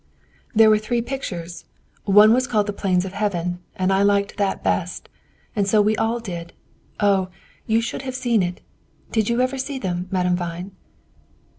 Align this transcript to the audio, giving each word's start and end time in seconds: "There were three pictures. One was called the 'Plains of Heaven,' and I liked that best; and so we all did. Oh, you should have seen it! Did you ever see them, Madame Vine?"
"There 0.55 0.71
were 0.71 0.79
three 0.79 1.03
pictures. 1.03 1.65
One 2.05 2.33
was 2.33 2.47
called 2.47 2.65
the 2.65 2.73
'Plains 2.73 3.05
of 3.05 3.13
Heaven,' 3.13 3.59
and 3.75 3.93
I 3.93 4.01
liked 4.01 4.35
that 4.37 4.63
best; 4.63 5.09
and 5.55 5.67
so 5.67 5.79
we 5.79 5.95
all 5.95 6.19
did. 6.19 6.53
Oh, 6.99 7.29
you 7.67 7.81
should 7.81 8.01
have 8.01 8.15
seen 8.15 8.41
it! 8.41 8.61
Did 9.11 9.29
you 9.29 9.41
ever 9.41 9.59
see 9.59 9.77
them, 9.77 10.07
Madame 10.09 10.35
Vine?" 10.35 10.71